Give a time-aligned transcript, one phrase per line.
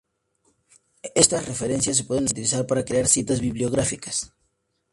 [1.13, 4.33] Estas referencias se pueden utilizar para crear citas bibliográficas.